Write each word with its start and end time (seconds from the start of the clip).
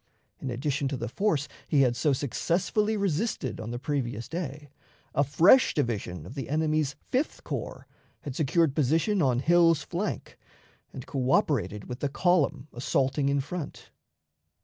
In 0.39 0.49
addition 0.49 0.87
to 0.87 0.97
the 0.97 1.07
force 1.07 1.47
he 1.67 1.81
had 1.81 1.95
so 1.95 2.11
successfully 2.11 2.97
resisted 2.97 3.59
on 3.59 3.69
the 3.69 3.77
previous 3.77 4.27
day, 4.27 4.71
a 5.13 5.23
fresh 5.23 5.75
division 5.75 6.25
of 6.25 6.33
the 6.33 6.49
enemy's 6.49 6.95
Fifth 7.11 7.43
Corps 7.43 7.85
had 8.21 8.35
secured 8.35 8.73
position 8.73 9.21
on 9.21 9.41
Hill's 9.41 9.83
flank, 9.83 10.39
and 10.91 11.05
coöperated 11.05 11.85
with 11.85 11.99
the 11.99 12.09
column 12.09 12.67
assaulting 12.73 13.29
in 13.29 13.41
front. 13.41 13.91